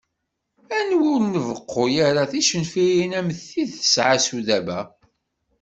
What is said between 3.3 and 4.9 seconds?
tid tesɛa Sudaba.